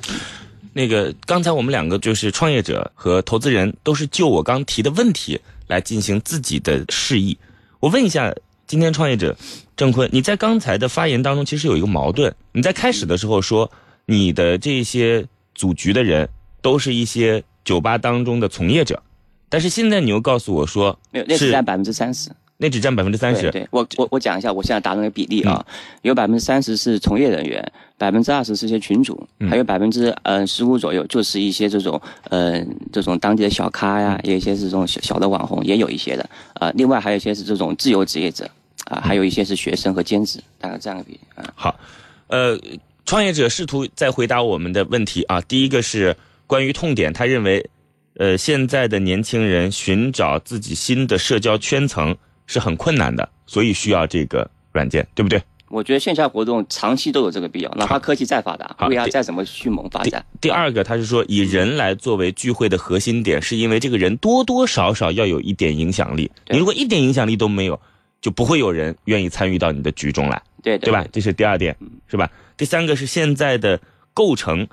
[0.73, 7.38] 那个刚才我们两个就是创业者和投资人，都是就我刚提的问题来进行自己的示意。
[7.80, 8.34] 我问一下，
[8.65, 9.38] 今天创业者
[9.78, 12.34] 郑坤，你在刚才的发言当中其实有一个矛盾。
[12.52, 13.71] 你在开始的时候说，
[14.08, 15.23] 你的这些
[15.54, 16.28] 组局的人
[16.62, 19.02] 都是一些酒吧当中的从业者，
[19.50, 22.30] 但是现在你又告诉我说，没有，那只占百分之三十。
[22.62, 23.43] 那只占百分之三十。
[23.43, 25.65] 对对，我我我讲一下我现在达成的比例啊，
[26.02, 38.45] 有百分之三十是从业人员，百分之二十是一些群主，还有百分之嗯十五左右就是一些这种呃这种当地的小咖呀，也有一些是这种小小的网红，也有一些的啊、另外还有一些是这种自由职业者
[38.88, 41.54] 啊、还有一些是学生和兼职，大概这样的比例啊。
[41.56, 41.80] 好，
[42.28, 42.60] 呃，
[43.06, 45.39] 创业者试图在回答我们的问题啊。
[45.39, 46.13] 第一个是
[46.49, 47.69] 关于痛点，他认为，
[48.15, 55.39] 呃，现在的年轻人寻找自己新的社交圈层是很困难的，所以需要这个软件，对不对？
[55.67, 66.31] 我觉得线下活动长期都有这个必要，哪怕科技再发达好，VR 再怎么迅猛发展，第二个，他是说以人来作为聚会的核心点，是因为这个人多多少少要有一点影响力。
[66.49, 67.79] 你如果一点影响力都没有，
[68.21, 70.41] 就不会有人愿意参与到你的局中来。
[70.63, 71.05] 对对吧？？
[71.12, 72.27] 这是第二点，是吧？
[72.57, 73.79] 第三个是现在的
[74.15, 74.67] 构成，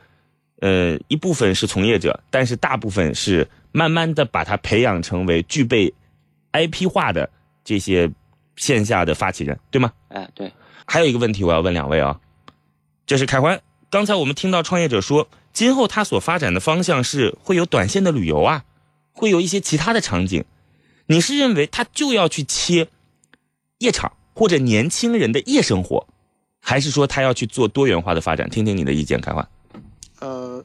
[0.61, 5.93] 呃，一部分是从业者，但是大部分是慢慢的把它培养成为具备
[6.53, 7.29] IP 化的
[7.63, 8.11] 这些
[8.57, 9.93] 线下的发起人，对吗？
[10.09, 10.51] 哎，对，
[10.87, 12.19] 还有一个问题我要问两位啊，
[13.07, 18.65] 就是凯欢，刚才我们听到创业者说，今后他所发展的方向是会有短线的旅游啊，
[19.13, 20.45] 会有一些其他的场景，
[21.07, 22.89] 你是认为他就要去切
[23.79, 26.07] 夜场或者年轻人的夜生活，
[26.61, 28.49] 还是说他要去做多元化的发展？
[28.49, 29.47] 听听你的意见，凯欢。
[30.21, 30.65] 呃，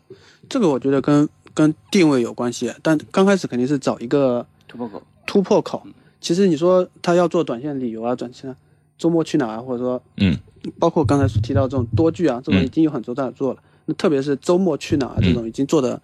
[0.50, 5.84] 这个我觉得跟跟定位有关系，但刚开始肯定是找一个突破口，突破口。
[6.20, 8.56] 其实你说他要做短线旅游啊，短线
[8.98, 10.38] 周末去哪儿啊，或者说嗯，
[10.80, 13.62] 包括刚才提到这种多剧啊，这种嗯已经有很多在做了。
[13.86, 16.00] 那特别是周末去哪儿这种已经做的，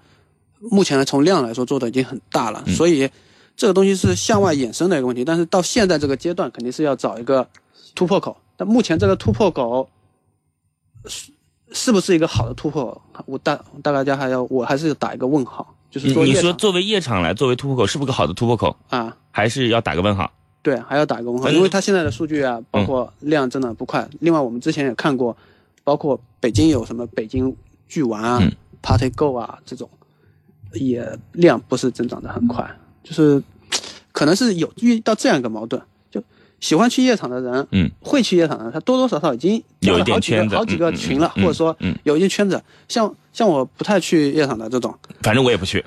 [0.59, 3.09] 目前来从量来说做的已经很大了，所以
[3.55, 5.23] 这个东西是向外衍生的一个问题。
[5.23, 7.47] 但是到现在这个阶段，肯定是要找一个
[7.93, 8.35] 突破口。
[8.57, 9.87] 但目前这个突破口
[11.71, 13.01] 是是不是一个好的突破？
[13.25, 18.75] 我大大概家还要我还是打一个问号，就是你你说作为夜场来作为突破口，是不是个好的突破口？
[18.89, 19.15] 啊。
[19.31, 20.31] 还是要打个问号？
[20.63, 24.07] 对，还要打个问号，嗯因为它现在的数据啊，包括量真的不快。
[24.19, 25.37] 另外，我们之前也看过，
[25.83, 27.55] 包括北京有什么北京
[27.87, 28.51] 剧玩啊、嗯
[28.81, 29.87] Party Go 啊这种，
[30.73, 32.67] 也量不是增长的很快，
[33.03, 33.41] 就是
[34.11, 35.85] 可能是有遇到这样一个矛盾，就
[36.59, 42.61] 喜欢去夜场的人，嗯，会去夜场的人，他多多少少已经加有了好几个好几个群了，嗯或者说嗯有一些圈子。
[42.87, 45.83] 像像我不太去夜场的这种，反正我也不去。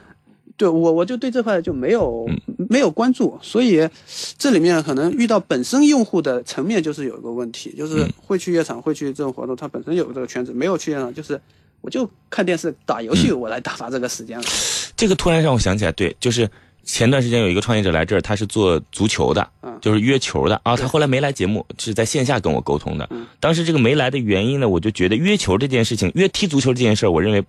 [0.57, 2.39] 对我我就对这块就没有、嗯。
[2.69, 3.89] 没有关注，所以
[4.37, 8.13] 这里面可能遇到本身用户的层面就是有一个问题，就是嗯。
[8.19, 11.41] 会去夜场会去这种活动，他本身有这个圈子，没有去夜场就是
[11.81, 13.17] 我就看电视打游嗯。
[13.17, 14.45] 戏，我来打发这个时间了。
[14.95, 16.49] 这个突然让我想起来，对，就是
[16.85, 20.77] 前段时间有一个创业者来这儿，他是做足球的，嗯就是约球的啊。
[20.77, 23.07] 他后来没来节目，是在线下跟我沟通的。
[23.11, 27.45] 嗯当时这个没来的原因呢，我就觉得约球这件事情，约踢足球这件事儿，我认为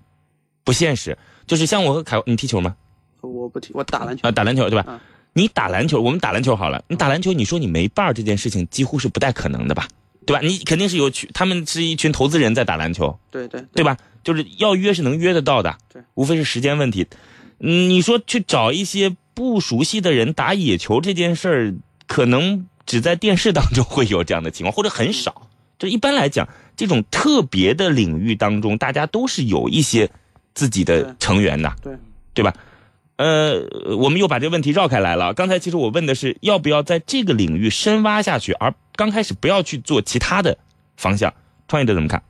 [0.64, 1.18] 不现实。
[1.48, 2.76] 就是像我和凯，你踢球吗？
[3.22, 4.28] 我不踢，我打篮球。
[4.28, 4.86] 啊，打篮球对吧？
[4.88, 5.00] 嗯
[5.34, 6.84] 你打篮球，我们打篮球好了。
[6.90, 9.88] 你打篮球，你说你没伴儿这件事情，几乎是不太可能的吧？
[10.26, 10.42] 对吧？
[10.42, 13.96] 你肯定是有群，他们是一群投资人在打篮球，对对对吧？
[14.26, 17.08] 就是要约是能约得到的，对，无非是时间问题。
[17.62, 21.74] 嗯，你说去找一些不熟悉的人打野球这件事儿，
[22.08, 25.48] 可能只在电视当中会有这样的情况，或者很少。
[25.78, 30.10] 就一般来讲，这种特别的领域当中，大家都是有一些
[30.54, 31.94] 自己的成员的，对
[32.34, 32.54] 对吧？
[33.18, 33.62] 呃，
[33.98, 35.34] 我们又把这个问题绕开来了。
[35.36, 40.58] 刚才其实我问的是要不要在这个领域深挖下去，而刚开始不要去做其他的
[40.98, 41.32] 方向。
[41.68, 42.24] 创业者怎么看？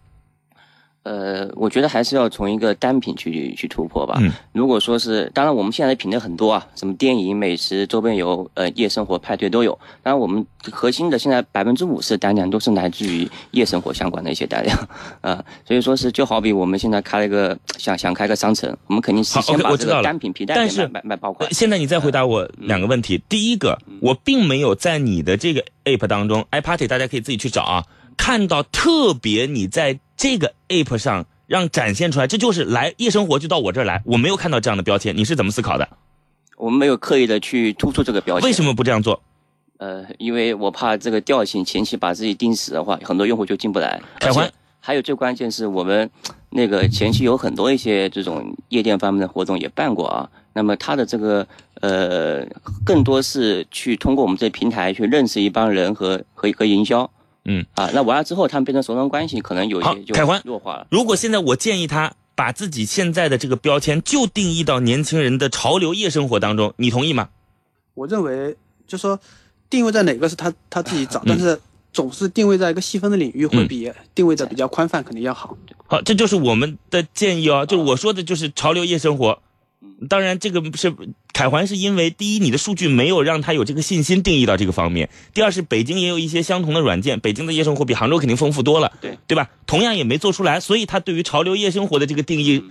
[1.04, 4.20] 呃，我觉得还是要从一个单品去去突破吧。
[4.22, 9.72] 嗯如果说是，当然我们现在的品类很多啊，什么电影、美食、周边游、呃夜生活、派对都有。
[10.04, 14.78] 当然，我们核心的现在百分之五十的单量都是来自于夜生活相关的一些单量，
[15.22, 21.54] 啊、 所以说是就好比我们现在开了一个想想开个商城，我们肯定是好先把这个单品皮带但是给卖卖卖爆款呃。
[21.54, 23.20] 现在你再回答我两个问题。
[23.28, 27.86] 第一个，我并没有在你的这个 app 当中，iParty 大家可以自己去找啊，
[28.18, 35.89] 看到特别你在这个 app 上让展现出来，这就是来夜生活就到我这儿来，我没有看到这样的标签，你是怎么思考的？
[36.57, 38.45] 我们没有刻意的去突出这个标签。
[38.45, 39.19] 为什么不这样做？
[39.79, 43.99] 呃，因为我怕这个调性前期把自己盯死的话，很多用户就进不来。
[44.19, 46.07] 凯欢而且还有最关键是我们
[46.51, 50.29] 那个前期有很多一些这种夜店方面的活动也办过啊。
[50.53, 51.47] 那么它的这个
[51.81, 52.45] 呃，
[52.86, 57.10] 更多是去通过我们这平台去认识一帮人和和和营销。
[57.45, 60.88] 嗯啊，那完了之后，他们变成熟人关系，可能有一好些就凯欢弱化了。
[60.91, 67.30] 如果现在我建议他把自己现在的这个标签就定义到年轻人的潮流夜生活当中，你同意吗？
[67.93, 68.56] 我认为
[68.88, 69.19] 就说
[69.69, 71.60] 定位在哪个是他他自己嗯找，但是
[71.91, 75.58] 总是定位在一个细分的领域会比定位的比较宽泛肯定要好。
[75.88, 79.39] 好，这就是我们的建议哦，就是我说的就是潮流夜生活。
[80.10, 80.94] 当然，这个是
[81.34, 89.50] 凯环，是因为第一，你的数据没有让他有这个信心定义到这个方面；第二是北京也有一些相同的软件，北京的夜生活比杭州肯定丰富多了，对对吧？
[89.65, 92.63] 同样也没做出来，所以他对于潮流夜生活的这个定义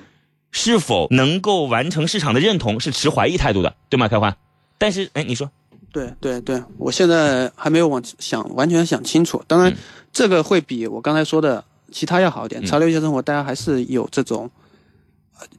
[0.50, 4.08] 是否能够完成市场的认同是持怀疑态度的，对吗？
[4.08, 4.36] 凯环？
[4.78, 5.50] 但是，哎，你说，
[5.92, 9.42] 对对对，我现在还没有往想完全想清楚。
[9.46, 9.76] 当然，
[10.12, 12.64] 这个会比我刚才说的其他要好一点。
[12.64, 14.50] 潮流夜生活，大家还是有这种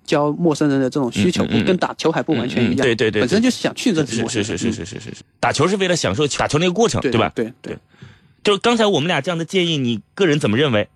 [0.04, 2.78] 教陌生人的这种需求，跟打球还不完全一样。
[2.78, 4.58] 对对对本身就是想去认识是陌生人。
[4.58, 7.32] 是是是是是是是，打球是为了享受打球那个过程，对吧？
[7.36, 7.78] 对对，
[8.44, 10.88] 就是刚才我们俩这样的建议，你个人怎么认为？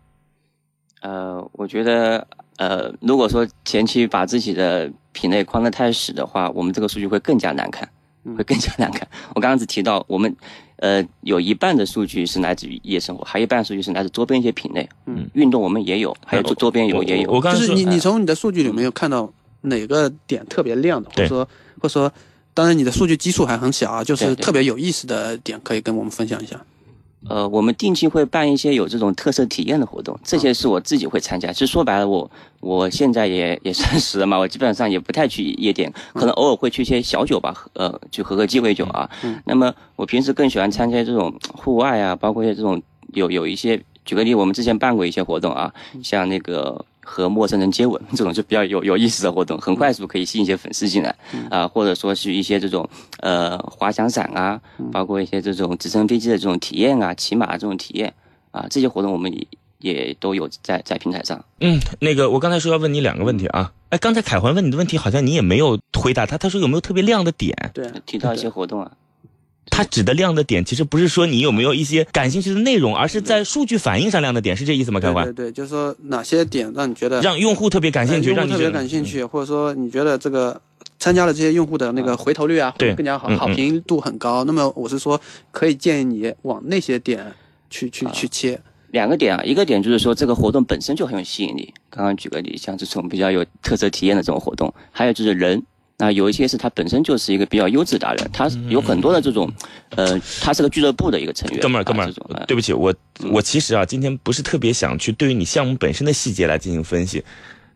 [1.02, 7.88] 呃，我觉得，呃，如果说前期把自己的品类框得太死的话，我们这个数据会更加难看，
[8.38, 9.08] 会更加难看。
[9.34, 10.36] 我刚刚只提到，我们
[10.78, 14.88] 呃有一半的数据是来自于夜生活，还有一半数据是来自周边一些品类。
[15.06, 17.32] 嗯，运动我们也有，还有周周边有也有。
[17.32, 21.46] 我刚才说就是你你从你的数据里面有看到哪个点特别亮的，或者说
[21.80, 22.12] 或者说，
[22.54, 26.60] 当然你的数据基数还很小啊，就是特别有意思的点可以跟我们分享一下。
[27.28, 31.52] 呃，我们定期会办一些有这种特色体验的活动，这些是我自己会参加。
[31.52, 39.10] 其实说白了，我我现在也也三十了嘛，我基本上也不太去夜店，可能偶尔会去一些小酒吧，喝呃，去喝喝鸡尾酒啊。
[39.46, 42.82] 那么我平时更喜欢参加这种户外啊，包括一些这种
[43.14, 46.86] 有有一些，举个例，我们之前办过一些活动啊，像那个。
[47.08, 51.16] 和陌生人接吻这种就比较有有意思的活动，很快速可以吸引一些粉丝进来
[51.52, 52.90] 啊、或者说是一些这种
[53.20, 54.60] 呃滑翔伞啊，
[54.92, 58.12] 包括一些这种直升飞机的这种体验啊，骑马这种体验
[58.50, 59.48] 啊，这些活动我们也
[59.82, 61.46] 也都有在在平台上。
[61.60, 63.72] 嗯，那个我刚才说要问你两个问题啊。
[63.90, 66.40] 哎，刚才凯环问你的问题，好像你也没有回答他。
[66.40, 67.56] 他说有没有特别亮的点？
[67.72, 68.92] 对，提到一些活动啊，
[69.68, 75.00] 他指的亮的点，其实不是说你有没有一些感兴趣的内容，而是在数据反应上亮的点，是这意思吗？
[75.00, 80.62] 凯环对对，对，就是说哪些点让你觉得让用户特别感兴趣，让用户特别让你觉得感兴趣，或者说你觉得这个
[81.00, 84.44] 参加了这些用户的那个回头率啊，对会更加好，好评度很高。
[84.46, 85.20] 那么我是说，
[85.52, 87.34] 可以建议你往那些点
[87.70, 88.62] 去去去切。
[88.92, 91.74] 两个点啊，一个点就是说这个活动本身就很有吸引力。
[91.90, 95.64] 刚刚举个例，像这种比较有特色体验的这种活动，还有就是人。
[95.98, 99.50] 那有一些是他本身就是一个比较优质达人，他有很多的这种，
[99.92, 101.62] 呃，他是个俱乐部的一个成员。
[101.62, 102.94] 哥们儿，哥们儿，对不起，我
[103.32, 107.24] 我其实啊，今天不是特别想去对于你项目本身的细节来进行分析。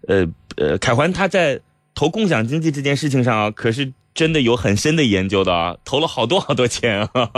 [0.07, 0.27] 呃
[0.57, 1.61] 呃，凯环他在
[1.95, 7.31] 投共享经济这件事情上啊，可是真的有很深的研究的啊，投了好多好多钱啊，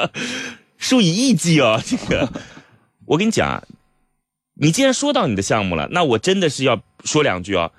[0.78, 2.32] 数以亿计啊，这个，
[3.04, 3.62] 我跟你讲啊，
[4.54, 7.70] 你既然说到你的项目了，那我真的是要说两句啊。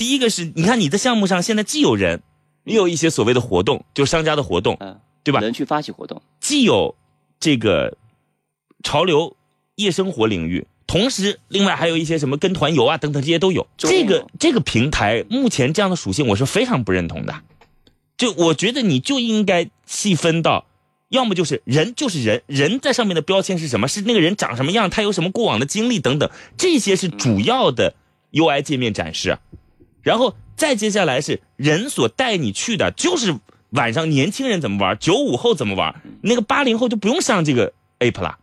[0.00, 2.22] 第一个是，你看你的项目上现在既有人，
[2.64, 6.94] 也有一些所谓的活动，就商家的活动，嗯，对吧人去发起活动，既有
[7.38, 7.98] 这个
[8.82, 9.36] 潮流
[9.74, 13.66] 夜生活领域，同时另外还有一些什么跟团游啊等等这些都有。
[13.76, 17.42] 这个这个平台目前这样的属性，我是非常不认同的。
[18.16, 20.64] 就我觉得你就应该细分到，
[21.10, 23.86] 要么就是人就是人，人在上面的标签是什么？
[23.86, 27.92] 是那个人长什么样，他有什么过往的经历等等，这些是主要的
[28.32, 29.36] UI 界面展示。
[30.02, 33.38] 然后再接下来是人所带你去的，就是
[33.70, 38.38] 晚上年轻人怎么玩，九五后怎么玩，那个八零后就不用上这个 app 了，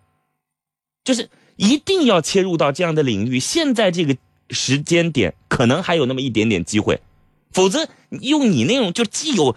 [1.03, 3.39] 就是一定要切入到这样的领域。
[3.39, 4.15] 现在这个
[4.49, 7.01] 时间点可能还有那么一点点机会，
[7.51, 7.89] 否则
[8.21, 9.55] 用你那种就既有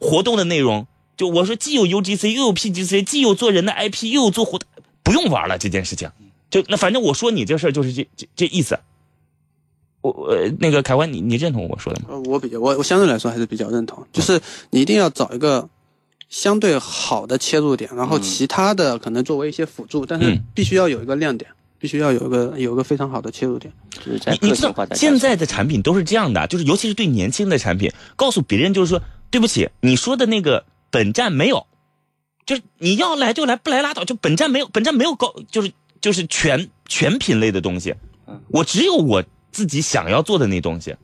[0.00, 4.68] 活动的内容，就我说既有 UGC 又有 PGC，既有做人的 IP 又有做活动，
[5.02, 6.10] 不用玩了这件事情。
[6.50, 8.78] 就那反正我说你这事儿就是这这这意思。
[10.08, 12.06] 我我那个凯文，你你认同我说的吗？
[12.10, 14.40] 呃，我比较我我相对来说还是比较认同，就是
[14.70, 15.68] 你一定要找一个
[16.28, 23.72] 相对好的切入点，然后其他的可能作为一些辅助，但是嗯必须要有一个亮点，必须要有一个有一个非常好的切入点。
[23.90, 31.66] 就是在你你知道现在的产品都是这样的，就是尤其是对年轻的产品，告诉别人就是说，对不起，你说的那个本站没有，
[32.46, 37.94] 就是你要来就来，不来拉倒，就本站没有，本站没有高，就是就是全全品类的东西，
[38.48, 40.96] 我只有我自己想要做的那东西。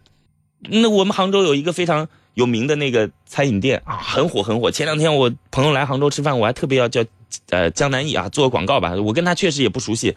[0.60, 4.70] 那我们杭州有一个非常有名的那个餐饮店啊，很火很火。
[4.70, 7.04] 前两天我朋友来杭州吃饭，我还特别要叫
[7.50, 10.16] 呃江南忆啊做个广告吧，我跟他确实也不熟悉，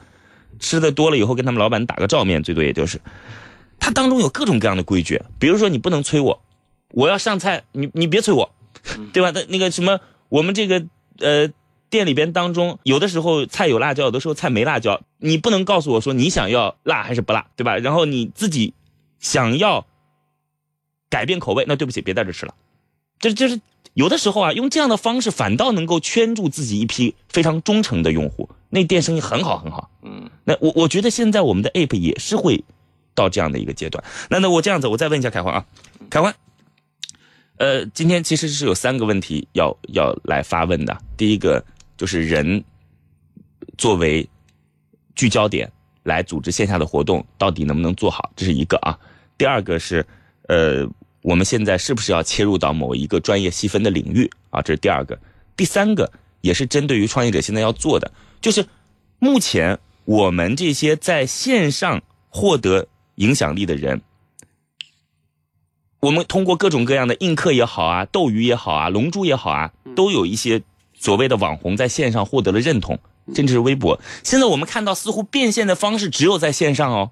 [0.60, 3.02] 吃的多了以后跟他们老板打个照面，最多也就是。
[3.80, 6.42] 他当中有各种各样的规矩，比如说你不能催我，
[6.92, 8.50] 我要上菜，你你别催我，
[9.14, 9.32] 对吧？
[9.32, 10.84] 那那个什么，我们这个
[11.20, 11.50] 呃
[11.90, 17.78] 店里边当中，有的时候菜有辣椒，有的时候菜没辣椒，你不能告诉我说你想要辣还是不辣，对吧？
[17.78, 18.74] 然后你自己
[19.20, 19.86] 想要
[21.10, 22.54] 改变口味，那对不起，别在这吃了。
[23.20, 23.60] 这就是
[23.94, 29.90] 有的时候啊，用这样的方式反倒能够圈住自己一批非常忠诚的用户，那店生意很好很好。
[30.04, 32.64] 嗯，那我我觉得现在我们的 app 也是会
[33.16, 34.04] 到这样的一个阶段。
[34.30, 35.66] 那那我这样子，我再问一下凯欢啊，
[36.10, 36.36] 凯欢，
[37.58, 40.96] 呃，今天其实是有三个问题要要来发问的。
[41.18, 41.66] 第一个
[41.98, 42.64] 就是人
[43.78, 44.28] 作为
[45.16, 45.70] 聚焦点
[46.04, 48.98] 来组织线下的活动，到底能不能做好，这是一个啊。
[49.38, 50.06] 第二个是
[50.48, 50.88] 呃，
[51.22, 54.62] 我们现在是不是要切入到某一个专业细分的领域啊？
[54.62, 55.20] 这是第二个。
[55.56, 58.66] 第三个也是针对于创业者现在要做的，就是
[59.20, 64.02] 目前我们这些在线上获得影响力的人，
[66.00, 70.62] 我们通过各种各样的映客也好啊，斗鱼也好啊，龙珠也好啊，都有一些
[71.00, 73.00] 所谓的网红在线上获得了认同，
[73.34, 74.00] 甚至是微博。
[74.24, 77.12] 现在我们看到，似乎变现的方式只有在线上哦，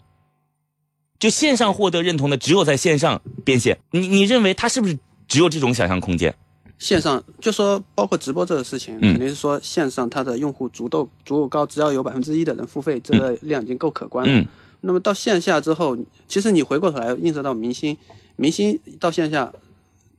[1.20, 3.78] 就线上获得认同的只有在线上变现。
[3.92, 6.36] 你你认为他是不是只有这种想象空间？
[6.78, 14.32] 线上就说包括直播这个事情，嗯肯定是说线上它的用户足够足够高，只要有百分之一的人付费，这个量已经够可观了。
[14.32, 14.46] 嗯
[14.82, 17.98] 那么到线下之后，其实你回过头来映射到明星，
[18.36, 19.52] 明星到线下，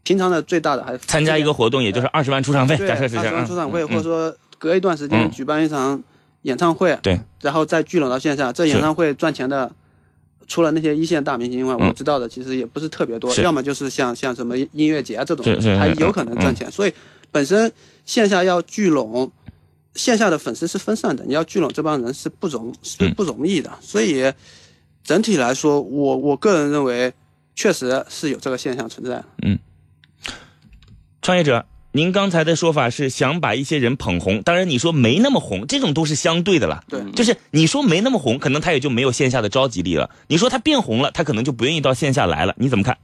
[0.06, 3.28] 平常的最大的还参加一个活动也就是二十万出场费，对假设是这样啊。
[3.28, 6.00] 二十万出场会，嗯或者说隔一段时间嗯举办一场
[6.42, 9.70] 演唱会，对，然后再聚拢到线下，这演唱会赚钱的。
[10.48, 16.70] 除了那些一线大明星以外，嗯我知道的其实也不是特别多，要么就是像像什么音乐节啊这种是是，还有可能赚钱。
[16.70, 16.92] 所以
[17.32, 17.72] 本身
[18.04, 19.32] 线下要聚拢，
[19.96, 23.68] 线下的粉丝是分散的，你要聚拢这帮人是不容是嗯不容易的。
[23.80, 24.32] 所以
[25.02, 27.12] 整体来说，我我个人认为，
[27.56, 29.24] 确实是有这个现象存在的。
[31.26, 36.84] 创业者，您刚才的说法是想把一些人捧红，当然你说没那么红，这种都是相对的了。
[36.88, 40.08] 对就是你说没那么红，可能他也就没有线下的召集力了。
[40.28, 42.54] 你说他变红了，他可能就不愿意到线下来了。
[42.58, 42.96] 你怎么看？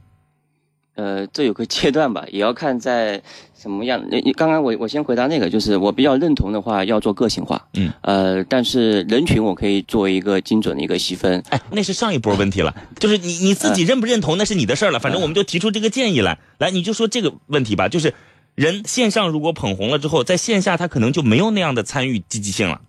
[0.95, 3.23] 呃，这有个阶段吧，也要看在
[3.59, 4.05] 什么样。
[4.11, 7.67] 你你刚刚我我先回答那个，就是我比较认同的话，要做个性化。
[7.75, 7.91] 嗯。
[8.03, 11.43] 呃，但是人群我可以做一个精准的一个细分。
[11.49, 16.39] 哎，那是上一波问题了， 就是你你自己认不认同那是你的事儿了，反正我们就提出这个建议来。
[16.59, 18.13] 来，你就说这个问题吧，就是
[18.55, 22.81] 人线上如果捧红了之后，在线下他可能就没有那样的参与积极性了。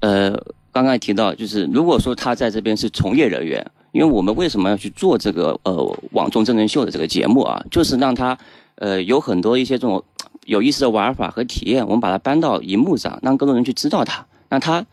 [0.00, 0.32] 呃，
[0.72, 3.64] 刚刚也提到，就是如果说他在这边是从业人员，
[3.94, 8.36] 因为我们为什么要去做这个呃网综真人秀的这个节目啊，就是让它
[8.74, 10.02] 呃有很多一些这种
[10.46, 14.26] 有意思的玩法和体验，我们把它搬到荧幕上，让更多人去知道它。
[14.48, 14.84] 那它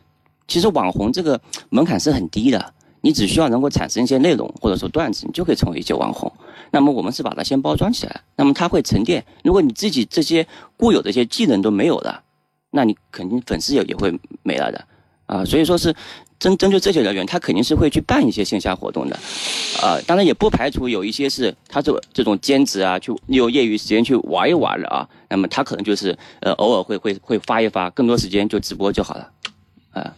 [0.48, 6.32] 其实网红这个门槛是很低的，你只需要能够产生一些内容或者说段子，你就可以成为一些网红。
[6.70, 9.26] 那么我们是把它先包装起来，那么它会沉淀。
[9.44, 10.46] 如果你自己这些
[10.78, 12.22] 固有的一些技能都没有了，
[12.70, 14.86] 那你肯定粉丝也也会没了的
[15.26, 15.44] 啊。
[15.44, 15.92] 所以说是
[16.42, 19.16] 针针对这些人员，他肯定是会去办一些线下活动的，
[19.80, 25.08] 啊，当然也不排除有一些是他做这种兼职啊，去利用业余时间去玩一玩的啊。
[25.30, 29.30] 那么他可能就是呃偶尔会会会发一发，更多时间就直播就好了，
[29.92, 30.14] 啊。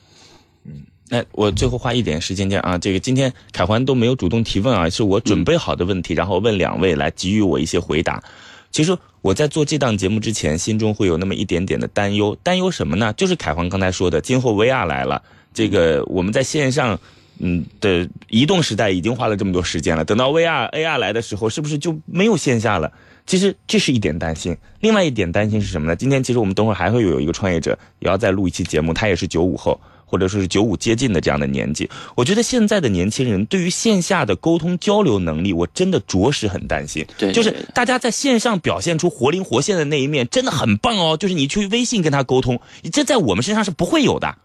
[1.10, 8.24] 那我最后花一点时间讲啊，这个今天凯环都没有主动提问啊，是我准备好的问题，然后问两位来给予我一些回答。
[8.72, 13.14] 其实我在做这档节目之前，心中会有那么一点点的担忧，担忧什么呢？
[13.14, 15.22] 就是凯环刚才说的，今后 VR 来了，
[15.54, 17.00] 这个我们在线上，
[17.40, 22.92] 嗯的移动时代已经花了这么多时间了，等到 VR、AR 来的时候，是不是就没有线下了？
[23.26, 25.96] 其实这是一点担心，另外一点担心是什么呢？
[25.96, 29.80] 今天其实我们等会儿还会有一个创业者也要再录一期节目，他也是九五后。
[30.06, 37.04] 或者说是九五接近的这样的年纪，我觉得现在的年轻人对于线下的沟通交流能力，我真的着实很担心。
[37.18, 41.18] 对对就是大家在线上表现出活灵活现的那一面，真的很棒哦。
[41.18, 42.60] 就是你去微信跟他沟通，
[42.92, 44.36] 这在我们身上是不会有的，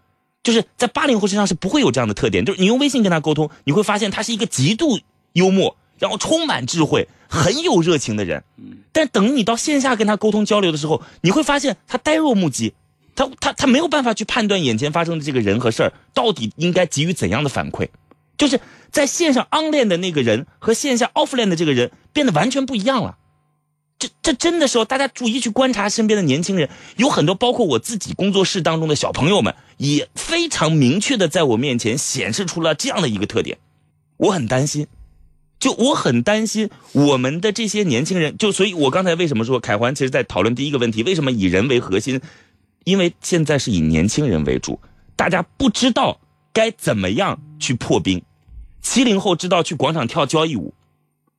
[0.43, 2.45] 就是在八零后身上是不会有这样的特点。
[2.45, 4.99] 就是你用微信跟他沟通，你会发现他是一个极度
[5.33, 8.43] 幽默，然后充满智慧、很有热情的人。
[8.91, 12.73] 但等你到线下跟他沟通交流的时候，你会发现他呆若木鸡。
[13.15, 17.89] 他他他没有办法去判断眼前发生的这个人和事儿到底应该给予怎样的反馈，
[18.37, 18.61] 就是
[18.91, 23.17] 在线上 online 的那个人和线下 offline 的这个人变得完全不一样了。
[23.99, 33.57] 这这真的时候，大家注意去观察身边的年轻人，有很多包括我自己工作室当中的小朋友们，也非常明确的在我面前显示出了这样的一个特点，
[34.17, 34.87] 我很担心。
[35.59, 42.21] 就我很担心我们的这些年轻人，就所以，我刚才为什么说凯环其实在讨论第一个问题，为什么以人为核心？
[42.85, 44.79] 因为现在是以年轻人为主，
[45.17, 46.21] 大家不知道
[46.53, 48.23] 该怎么样去破冰。
[48.81, 50.73] 七零后知道去广场跳交谊舞，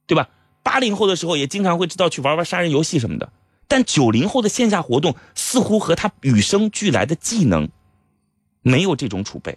[0.07, 0.29] 对吧？
[0.63, 3.31] 八零后的时候也经常会知道去玩玩杀人游戏什么的。
[3.69, 7.69] 但九零后的线下活动似乎和他与生俱来的技能
[8.63, 9.57] 没有这种储备，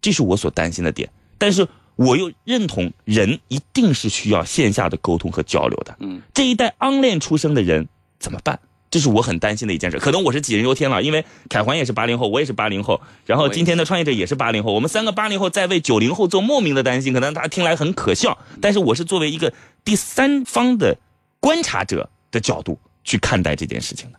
[0.00, 1.10] 这是我所担心的点。
[1.38, 5.96] 但是我又认同人一定是需要线下的沟通和交流的。
[5.98, 7.88] 嗯，这一代 online 出生的人
[8.20, 8.60] 怎么办？
[8.90, 9.98] 这是我很担心的一件事。
[9.98, 19.52] 可能我是杞人忧天了，因为凯环也是八零后，我也是八零后，然后今天的创业者也是八零后，我们三个八零后在为九零后做莫名的担心，可能大家听来很可笑，但是我是作为一个
[19.84, 20.96] 第三方的
[21.40, 24.18] 观察者的角度去看待这件事情的。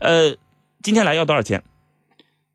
[0.00, 0.36] 呃，
[0.82, 1.62] 今天来要多少钱？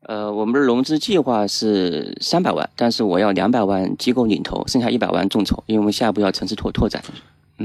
[0.02, 7.02] 呃，我们的融资计划是三百万，但是我要两百万机构领投，剩下一百万众筹，因为我们下一步要城市拓拓展，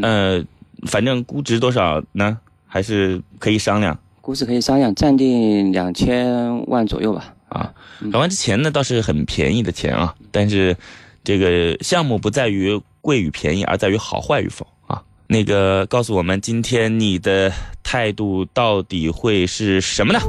[0.02, 0.44] 呃，
[0.88, 2.40] 反正估值多少呢？
[2.66, 7.36] 还是可以商量估值可以商量，暂定两千万左右吧。
[7.50, 7.74] 啊。
[8.00, 10.76] 两万之前呢，倒是很便宜的钱啊，但是
[11.24, 15.04] 这个项目不在于贵与便宜，而在于好坏与否啊。
[15.28, 17.52] 那个告诉我们今天你的
[17.84, 20.20] 态度到底会是什么呢？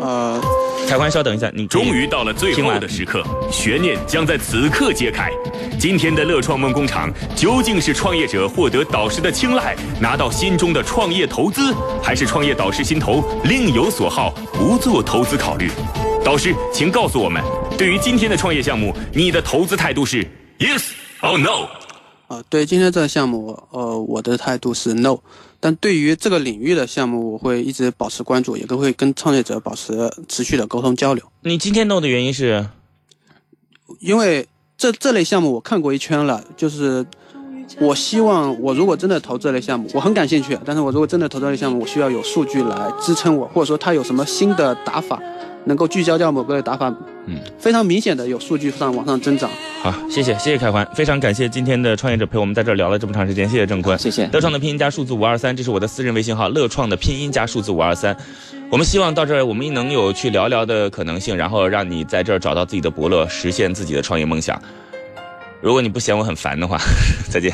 [0.00, 0.40] 呃，
[0.88, 5.30] 凯欢，稍等一下，你终于到了最后的时刻，悬念将在此刻揭开。
[5.78, 15.68] 今天的乐创梦工厂究竟是创业者获得导师的青睐，拿到心中的创业投资，还是创业导师心头另有所好，不做投资考虑？
[16.24, 17.42] 导师，请告诉我们，
[17.76, 20.24] 对于今天的创业项目，你的投资态度是
[20.58, 21.66] yes or no？
[22.30, 25.18] 啊，对今天这个项目，呃，我的态度是 no。
[25.58, 31.24] 但对于这个领域的项目，我会一直保持关注，也都会跟创业者保持持续的沟通交流。
[31.40, 32.68] 你今天 no 的原因是？
[33.98, 34.46] 因为
[34.78, 37.04] 这这类项目我看过一圈了，就是
[37.80, 45.20] 我希望我如果真的投这类项目，我很感兴趣，但是我如果真的投这类项目，我需要有数据来支撑我，或者说他有什么新的打法。
[45.64, 46.94] 能够聚焦掉某个打法，
[47.26, 49.50] 嗯，非常明显的有数据上往上增长。
[49.82, 54.28] 好，谢谢谢谢凯环，非常感谢今天的创业者陪我们在这聊了这么长时间，谢谢郑坤，谢谢。
[54.32, 58.16] 乐创的拼音加数字五二三，这是我的私人微信号，乐创的拼音加数字五二三。
[58.70, 64.60] 我们希望到这儿我们能有去聊聊的可能性，然后让你在这儿找到自己的伯乐，实现自己的创业梦想。
[65.60, 66.78] 如果你不嫌我很烦的话，
[67.28, 67.52] 再见。